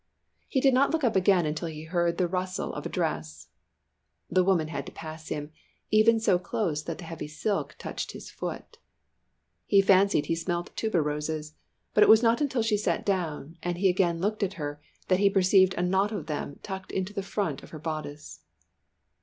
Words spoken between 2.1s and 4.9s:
the rustle of a dress. The woman had